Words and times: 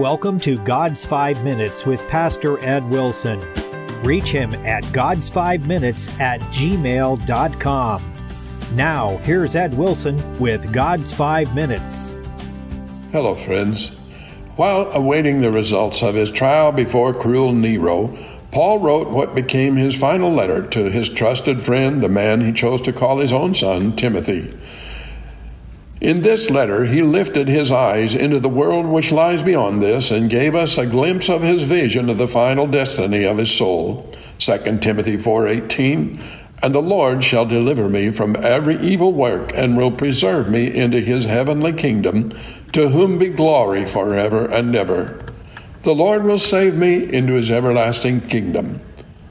welcome 0.00 0.40
to 0.40 0.56
God's 0.64 1.04
Five 1.04 1.44
Minutes 1.44 1.84
with 1.84 2.00
Pastor 2.08 2.58
Ed 2.64 2.88
Wilson. 2.88 3.38
Reach 4.02 4.30
him 4.30 4.54
at 4.64 4.82
God's5Minutes 4.84 6.18
at 6.18 6.40
gmail.com. 6.40 8.14
Now, 8.72 9.18
here's 9.18 9.54
Ed 9.54 9.74
Wilson 9.74 10.16
with 10.40 10.72
God's 10.72 11.12
Five 11.12 11.54
Minutes. 11.54 12.14
Hello, 13.12 13.34
friends. 13.34 13.88
While 14.56 14.90
awaiting 14.92 15.42
the 15.42 15.52
results 15.52 16.02
of 16.02 16.14
his 16.14 16.30
trial 16.30 16.72
before 16.72 17.12
cruel 17.12 17.52
Nero, 17.52 18.16
Paul 18.52 18.78
wrote 18.78 19.10
what 19.10 19.34
became 19.34 19.76
his 19.76 19.94
final 19.94 20.32
letter 20.32 20.66
to 20.68 20.90
his 20.90 21.10
trusted 21.10 21.60
friend, 21.60 22.02
the 22.02 22.08
man 22.08 22.40
he 22.40 22.54
chose 22.54 22.80
to 22.82 22.94
call 22.94 23.18
his 23.18 23.34
own 23.34 23.54
son, 23.54 23.96
Timothy. 23.96 24.58
In 26.00 26.22
this 26.22 26.48
letter, 26.48 26.86
he 26.86 27.02
lifted 27.02 27.46
his 27.46 27.70
eyes 27.70 28.14
into 28.14 28.40
the 28.40 28.48
world 28.48 28.86
which 28.86 29.12
lies 29.12 29.42
beyond 29.42 29.82
this 29.82 30.10
and 30.10 30.30
gave 30.30 30.54
us 30.54 30.78
a 30.78 30.86
glimpse 30.86 31.28
of 31.28 31.42
his 31.42 31.62
vision 31.62 32.08
of 32.08 32.16
the 32.16 32.26
final 32.26 32.66
destiny 32.66 33.24
of 33.24 33.36
his 33.36 33.50
soul. 33.50 34.10
2 34.38 34.80
Timothy 34.80 35.18
4:18 35.18 36.18
And 36.62 36.74
the 36.74 36.80
Lord 36.80 37.22
shall 37.22 37.44
deliver 37.44 37.90
me 37.90 38.08
from 38.08 38.34
every 38.36 38.80
evil 38.80 39.12
work 39.12 39.52
and 39.54 39.76
will 39.76 39.90
preserve 39.90 40.48
me 40.48 40.74
into 40.74 41.00
his 41.00 41.26
heavenly 41.26 41.74
kingdom, 41.74 42.30
to 42.72 42.88
whom 42.88 43.18
be 43.18 43.28
glory 43.28 43.84
forever 43.84 44.46
and 44.46 44.74
ever. 44.74 45.18
The 45.82 45.94
Lord 45.94 46.24
will 46.24 46.38
save 46.38 46.76
me 46.76 47.12
into 47.12 47.34
his 47.34 47.50
everlasting 47.50 48.22
kingdom. 48.22 48.80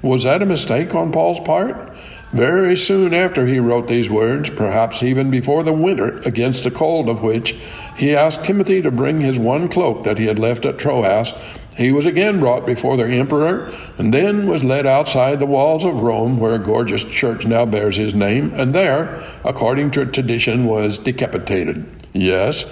Was 0.00 0.22
that 0.22 0.42
a 0.42 0.46
mistake 0.46 0.94
on 0.94 1.10
Paul's 1.10 1.40
part? 1.40 1.92
Very 2.32 2.76
soon 2.76 3.12
after 3.12 3.46
he 3.46 3.60
wrote 3.60 3.88
these 3.88 4.08
words, 4.08 4.48
perhaps 4.48 5.02
even 5.02 5.30
before 5.30 5.62
the 5.62 5.72
winter, 5.72 6.18
against 6.20 6.64
the 6.64 6.70
cold 6.70 7.10
of 7.10 7.22
which 7.22 7.54
he 7.96 8.16
asked 8.16 8.44
Timothy 8.44 8.80
to 8.80 8.90
bring 8.90 9.20
his 9.20 9.38
one 9.38 9.68
cloak 9.68 10.04
that 10.04 10.18
he 10.18 10.26
had 10.26 10.38
left 10.38 10.64
at 10.64 10.78
Troas, 10.78 11.32
he 11.76 11.92
was 11.92 12.06
again 12.06 12.40
brought 12.40 12.64
before 12.64 12.96
the 12.96 13.04
emperor, 13.04 13.74
and 13.98 14.12
then 14.12 14.46
was 14.46 14.64
led 14.64 14.86
outside 14.86 15.40
the 15.40 15.46
walls 15.46 15.84
of 15.84 16.00
Rome, 16.00 16.38
where 16.38 16.54
a 16.54 16.58
gorgeous 16.58 17.04
church 17.04 17.46
now 17.46 17.66
bears 17.66 17.96
his 17.96 18.14
name, 18.14 18.52
and 18.54 18.74
there, 18.74 19.22
according 19.44 19.90
to 19.92 20.06
tradition, 20.06 20.64
was 20.64 20.98
decapitated. 20.98 21.86
Yes, 22.12 22.64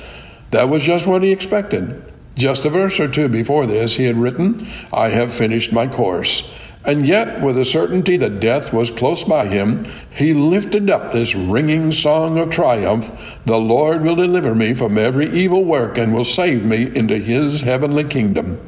that 0.53 0.69
was 0.69 0.83
just 0.83 1.07
what 1.07 1.23
he 1.23 1.33
expected. 1.33 2.03
Just 2.35 2.65
a 2.65 2.71
verse 2.71 2.99
or 3.01 3.09
two 3.09 3.29
before 3.29 3.67
this, 3.67 3.95
he 3.95 4.05
had 4.05 4.17
written, 4.17 4.67
I 4.93 5.09
have 5.09 5.33
finished 5.33 5.73
my 5.73 5.87
course. 5.87 6.51
And 6.85 7.07
yet, 7.07 7.43
with 7.43 7.59
a 7.59 7.65
certainty 7.65 8.17
that 8.17 8.41
death 8.41 8.73
was 8.73 8.91
close 8.91 9.23
by 9.23 9.47
him, 9.47 9.85
he 10.15 10.33
lifted 10.33 10.89
up 10.89 11.13
this 11.13 11.35
ringing 11.35 11.93
song 11.93 12.39
of 12.39 12.51
triumph 12.51 13.13
The 13.45 13.59
Lord 13.59 14.03
will 14.03 14.17
deliver 14.17 14.55
me 14.55 14.73
from 14.73 14.97
every 14.97 15.31
evil 15.31 15.63
work 15.65 15.99
and 15.99 16.15
will 16.15 16.25
save 16.25 16.65
me 16.65 16.91
into 16.95 17.19
his 17.19 17.61
heavenly 17.61 18.05
kingdom. 18.05 18.61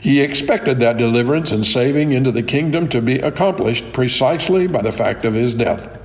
He 0.00 0.20
expected 0.20 0.80
that 0.80 0.96
deliverance 0.96 1.52
and 1.52 1.64
saving 1.64 2.10
into 2.10 2.32
the 2.32 2.42
kingdom 2.42 2.88
to 2.88 3.00
be 3.00 3.20
accomplished 3.20 3.92
precisely 3.92 4.66
by 4.66 4.82
the 4.82 4.90
fact 4.90 5.24
of 5.24 5.34
his 5.34 5.54
death. 5.54 6.00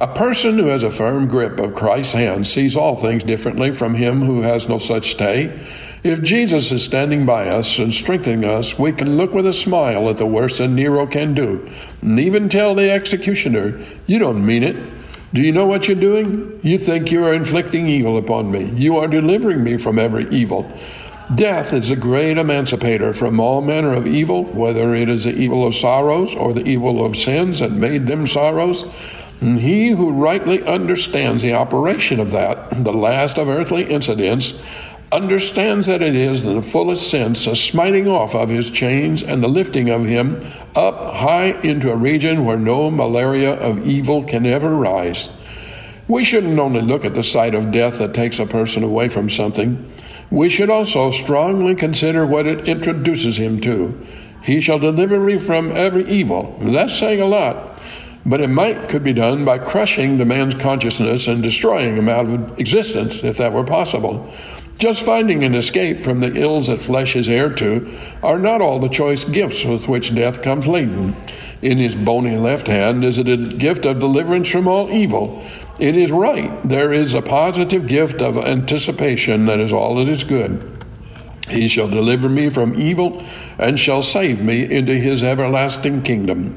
A 0.00 0.06
person 0.06 0.56
who 0.56 0.68
has 0.68 0.82
a 0.82 0.88
firm 0.88 1.28
grip 1.28 1.60
of 1.60 1.74
Christ's 1.74 2.14
hand 2.14 2.46
sees 2.46 2.74
all 2.74 2.96
things 2.96 3.22
differently 3.22 3.70
from 3.70 3.94
him 3.94 4.22
who 4.22 4.40
has 4.40 4.66
no 4.66 4.78
such 4.78 5.10
stay. 5.10 5.60
If 6.02 6.22
Jesus 6.22 6.72
is 6.72 6.82
standing 6.82 7.26
by 7.26 7.50
us 7.50 7.78
and 7.78 7.92
strengthening 7.92 8.46
us, 8.46 8.78
we 8.78 8.92
can 8.92 9.18
look 9.18 9.34
with 9.34 9.44
a 9.44 9.52
smile 9.52 10.08
at 10.08 10.16
the 10.16 10.24
worst 10.24 10.56
that 10.56 10.68
Nero 10.68 11.06
can 11.06 11.34
do, 11.34 11.70
and 12.00 12.18
even 12.18 12.48
tell 12.48 12.74
the 12.74 12.90
executioner, 12.90 13.78
You 14.06 14.18
don't 14.18 14.46
mean 14.46 14.62
it. 14.62 14.76
Do 15.34 15.42
you 15.42 15.52
know 15.52 15.66
what 15.66 15.86
you're 15.86 16.00
doing? 16.00 16.58
You 16.62 16.78
think 16.78 17.12
you 17.12 17.22
are 17.26 17.34
inflicting 17.34 17.86
evil 17.86 18.16
upon 18.16 18.50
me. 18.50 18.70
You 18.70 18.96
are 18.96 19.06
delivering 19.06 19.62
me 19.62 19.76
from 19.76 19.98
every 19.98 20.26
evil. 20.30 20.72
Death 21.34 21.74
is 21.74 21.90
a 21.90 21.96
great 21.96 22.38
emancipator 22.38 23.12
from 23.12 23.38
all 23.38 23.60
manner 23.60 23.92
of 23.92 24.06
evil, 24.06 24.44
whether 24.44 24.94
it 24.94 25.10
is 25.10 25.24
the 25.24 25.36
evil 25.36 25.66
of 25.66 25.74
sorrows 25.74 26.34
or 26.34 26.54
the 26.54 26.64
evil 26.64 27.04
of 27.04 27.18
sins 27.18 27.58
that 27.58 27.70
made 27.70 28.06
them 28.06 28.26
sorrows. 28.26 28.84
And 29.40 29.58
he 29.58 29.90
who 29.90 30.12
rightly 30.12 30.62
understands 30.62 31.42
the 31.42 31.54
operation 31.54 32.20
of 32.20 32.32
that, 32.32 32.84
the 32.84 32.92
last 32.92 33.38
of 33.38 33.48
earthly 33.48 33.84
incidents, 33.84 34.62
understands 35.12 35.86
that 35.86 36.02
it 36.02 36.14
is 36.14 36.44
in 36.44 36.54
the 36.54 36.62
fullest 36.62 37.10
sense 37.10 37.46
a 37.46 37.56
smiting 37.56 38.06
off 38.06 38.34
of 38.34 38.48
his 38.48 38.70
chains 38.70 39.22
and 39.22 39.42
the 39.42 39.48
lifting 39.48 39.88
of 39.88 40.04
him 40.04 40.40
up 40.76 41.14
high 41.14 41.58
into 41.62 41.90
a 41.90 41.96
region 41.96 42.44
where 42.44 42.58
no 42.58 42.90
malaria 42.90 43.54
of 43.54 43.86
evil 43.86 44.24
can 44.24 44.46
ever 44.46 44.74
rise. 44.74 45.30
We 46.06 46.22
shouldn't 46.22 46.58
only 46.58 46.82
look 46.82 47.04
at 47.04 47.14
the 47.14 47.22
sight 47.22 47.54
of 47.54 47.72
death 47.72 47.98
that 47.98 48.14
takes 48.14 48.38
a 48.38 48.46
person 48.46 48.82
away 48.82 49.08
from 49.08 49.30
something, 49.30 49.90
we 50.30 50.48
should 50.48 50.70
also 50.70 51.10
strongly 51.10 51.74
consider 51.74 52.24
what 52.24 52.46
it 52.46 52.68
introduces 52.68 53.36
him 53.36 53.60
to. 53.62 54.06
He 54.42 54.60
shall 54.60 54.78
deliver 54.78 55.18
me 55.18 55.36
from 55.36 55.72
every 55.72 56.08
evil. 56.08 56.56
That's 56.60 56.96
saying 56.96 57.20
a 57.20 57.26
lot. 57.26 57.69
But 58.26 58.40
it 58.40 58.48
might 58.48 58.88
could 58.88 59.02
be 59.02 59.12
done 59.12 59.44
by 59.44 59.58
crushing 59.58 60.18
the 60.18 60.24
man's 60.24 60.54
consciousness 60.54 61.26
and 61.26 61.42
destroying 61.42 61.96
him 61.96 62.08
out 62.08 62.26
of 62.26 62.58
existence, 62.60 63.24
if 63.24 63.38
that 63.38 63.52
were 63.52 63.64
possible. 63.64 64.32
Just 64.78 65.02
finding 65.02 65.44
an 65.44 65.54
escape 65.54 66.00
from 66.00 66.20
the 66.20 66.34
ills 66.34 66.68
that 66.68 66.80
flesh 66.80 67.14
is 67.14 67.28
heir 67.28 67.50
to 67.50 67.98
are 68.22 68.38
not 68.38 68.62
all 68.62 68.78
the 68.78 68.88
choice 68.88 69.24
gifts 69.24 69.64
with 69.64 69.88
which 69.88 70.14
death 70.14 70.40
comes 70.40 70.66
laden. 70.66 71.14
In 71.60 71.76
his 71.76 71.94
bony 71.94 72.36
left 72.38 72.66
hand 72.66 73.04
is 73.04 73.18
it 73.18 73.28
a 73.28 73.36
gift 73.36 73.84
of 73.84 74.00
deliverance 74.00 74.50
from 74.50 74.66
all 74.66 74.90
evil. 74.90 75.42
It 75.78 75.96
is 75.96 76.10
right. 76.10 76.62
There 76.66 76.94
is 76.94 77.14
a 77.14 77.20
positive 77.20 77.86
gift 77.86 78.22
of 78.22 78.38
anticipation 78.38 79.44
that 79.46 79.60
is 79.60 79.70
all 79.70 79.96
that 79.96 80.08
is 80.08 80.24
good. 80.24 80.66
He 81.50 81.68
shall 81.68 81.88
deliver 81.88 82.30
me 82.30 82.48
from 82.48 82.80
evil 82.80 83.22
and 83.58 83.78
shall 83.78 84.02
save 84.02 84.40
me 84.42 84.62
into 84.64 84.94
his 84.94 85.22
everlasting 85.22 86.02
kingdom. 86.02 86.56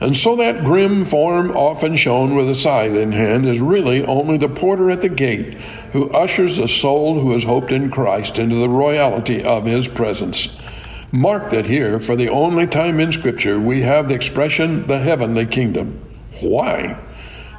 And 0.00 0.16
so 0.16 0.36
that 0.36 0.62
grim 0.62 1.04
form, 1.04 1.56
often 1.56 1.96
shown 1.96 2.34
with 2.34 2.50
a 2.50 2.54
scythe 2.54 2.92
in 2.92 3.12
hand, 3.12 3.48
is 3.48 3.60
really 3.60 4.04
only 4.04 4.36
the 4.36 4.48
porter 4.48 4.90
at 4.90 5.00
the 5.00 5.08
gate 5.08 5.54
who 5.92 6.10
ushers 6.12 6.58
the 6.58 6.68
soul 6.68 7.18
who 7.18 7.32
has 7.32 7.44
hoped 7.44 7.72
in 7.72 7.90
Christ 7.90 8.38
into 8.38 8.56
the 8.56 8.68
royalty 8.68 9.42
of 9.42 9.64
his 9.64 9.88
presence. 9.88 10.58
Mark 11.12 11.50
that 11.50 11.64
here, 11.64 11.98
for 11.98 12.16
the 12.16 12.28
only 12.28 12.66
time 12.66 13.00
in 13.00 13.12
Scripture, 13.12 13.58
we 13.58 13.80
have 13.82 14.08
the 14.08 14.14
expression 14.14 14.86
the 14.86 14.98
heavenly 14.98 15.46
kingdom. 15.46 15.98
Why? 16.40 17.00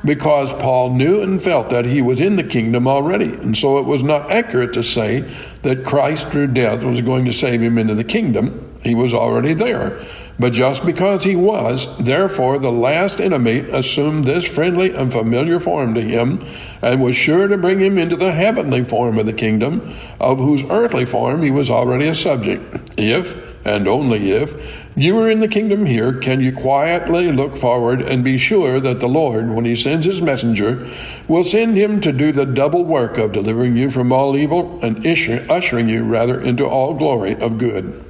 Because 0.06 0.54
Paul 0.54 0.94
knew 0.94 1.22
and 1.22 1.42
felt 1.42 1.70
that 1.70 1.86
he 1.86 2.04
was 2.04 2.20
in 2.20 2.36
the 2.36 2.44
kingdom 2.44 2.88
already, 2.88 3.34
and 3.34 3.58
so 3.58 3.80
it 3.80 3.86
was 3.86 4.04
not 4.04 4.30
accurate 4.32 4.74
to 4.74 4.84
say 4.84 5.22
that 5.64 5.86
Christ 5.86 6.28
through 6.28 6.48
death 6.48 6.84
was 6.84 7.02
going 7.02 7.26
to 7.26 7.34
save 7.34 7.64
him 7.64 7.80
into 7.80 7.96
the 7.96 8.04
kingdom. 8.04 8.78
He 8.84 8.94
was 8.94 9.14
already 9.14 9.56
there. 9.56 10.06
But 10.40 10.54
just 10.54 10.86
because 10.86 11.24
he 11.24 11.36
was, 11.36 11.98
therefore 11.98 12.60
the 12.60 12.72
last 12.72 13.20
enemy 13.20 13.60
assumed 13.60 14.26
this 14.26 14.46
friendly 14.46 14.94
and 14.94 15.12
familiar 15.12 15.60
form 15.60 15.96
to 15.96 16.02
him, 16.02 16.46
and 16.82 17.02
was 17.02 17.16
sure 17.16 17.48
to 17.48 17.58
bring 17.58 17.80
him 17.80 17.98
into 17.98 18.16
the 18.16 18.32
heavenly 18.32 18.84
form 18.84 19.18
of 19.18 19.26
the 19.26 19.34
kingdom, 19.34 19.96
of 20.20 20.38
whose 20.38 20.64
earthly 20.70 21.06
form 21.06 21.42
he 21.42 21.50
was 21.50 21.72
already 21.72 22.08
a 22.08 22.14
subject. 22.14 22.92
If, 22.98 23.36
and 23.66 23.88
only 23.88 24.32
if, 24.32 24.56
you 24.96 25.18
are 25.20 25.30
in 25.30 25.40
the 25.40 25.48
kingdom 25.48 25.86
here, 25.86 26.14
can 26.14 26.40
you 26.40 26.52
quietly 26.52 27.32
look 27.32 27.56
forward 27.56 28.02
and 28.02 28.24
be 28.24 28.38
sure 28.38 28.80
that 28.80 29.00
the 29.00 29.10
Lord, 29.10 29.50
when 29.50 29.66
he 29.66 29.76
sends 29.76 30.06
his 30.06 30.22
messenger, 30.22 30.88
will 31.28 31.44
send 31.44 31.76
him 31.76 32.00
to 32.02 32.12
do 32.12 32.32
the 32.32 32.46
double 32.46 32.86
work 32.86 33.18
of 33.18 33.32
delivering 33.32 33.76
you 33.76 33.90
from 33.90 34.12
all 34.12 34.38
evil 34.38 34.80
and 34.84 35.06
ushering 35.52 35.90
you 35.90 36.04
rather 36.04 36.40
into 36.40 36.66
all 36.66 36.94
glory 36.94 37.36
of 37.36 37.58
good. 37.58 38.04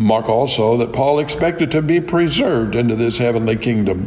Mark 0.00 0.30
also 0.30 0.78
that 0.78 0.94
Paul 0.94 1.18
expected 1.18 1.70
to 1.72 1.82
be 1.82 2.00
preserved 2.00 2.74
into 2.74 2.96
this 2.96 3.18
heavenly 3.18 3.56
kingdom. 3.56 4.06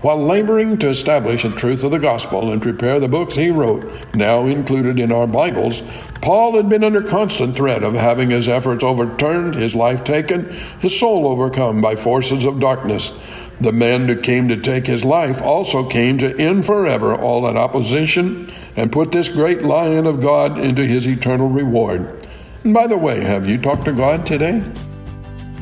While 0.00 0.24
laboring 0.24 0.78
to 0.78 0.88
establish 0.88 1.42
the 1.42 1.50
truth 1.50 1.84
of 1.84 1.90
the 1.90 1.98
gospel 1.98 2.50
and 2.50 2.62
prepare 2.62 2.98
the 2.98 3.08
books 3.08 3.34
he 3.34 3.50
wrote, 3.50 3.84
now 4.14 4.46
included 4.46 4.98
in 4.98 5.12
our 5.12 5.26
Bibles, 5.26 5.82
Paul 6.22 6.56
had 6.56 6.70
been 6.70 6.82
under 6.82 7.02
constant 7.02 7.54
threat 7.56 7.82
of 7.82 7.92
having 7.92 8.30
his 8.30 8.48
efforts 8.48 8.82
overturned, 8.82 9.54
his 9.54 9.74
life 9.74 10.02
taken, 10.02 10.50
his 10.80 10.98
soul 10.98 11.26
overcome 11.26 11.82
by 11.82 11.94
forces 11.94 12.46
of 12.46 12.58
darkness. 12.58 13.12
The 13.60 13.70
man 13.70 14.08
who 14.08 14.16
came 14.16 14.48
to 14.48 14.56
take 14.56 14.86
his 14.86 15.04
life 15.04 15.42
also 15.42 15.86
came 15.86 16.16
to 16.18 16.38
end 16.38 16.64
forever 16.64 17.14
all 17.14 17.42
that 17.42 17.58
opposition 17.58 18.50
and 18.76 18.90
put 18.90 19.12
this 19.12 19.28
great 19.28 19.62
lion 19.62 20.06
of 20.06 20.22
God 20.22 20.58
into 20.58 20.86
his 20.86 21.06
eternal 21.06 21.50
reward. 21.50 22.26
And 22.64 22.72
by 22.72 22.86
the 22.86 22.96
way, 22.96 23.20
have 23.20 23.46
you 23.46 23.58
talked 23.58 23.84
to 23.84 23.92
God 23.92 24.24
today? 24.24 24.64